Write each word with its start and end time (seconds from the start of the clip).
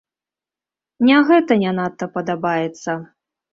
Не 1.09 1.19
гэта 1.27 1.59
не 1.65 1.75
надта 1.81 2.09
падабаецца. 2.19 2.99